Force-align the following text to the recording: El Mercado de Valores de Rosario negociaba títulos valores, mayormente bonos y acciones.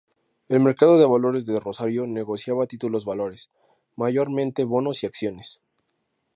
El 0.49 0.61
Mercado 0.61 0.97
de 0.97 1.05
Valores 1.05 1.45
de 1.45 1.59
Rosario 1.59 2.07
negociaba 2.07 2.65
títulos 2.65 3.05
valores, 3.05 3.51
mayormente 3.95 4.63
bonos 4.63 5.03
y 5.03 5.05
acciones. 5.05 5.61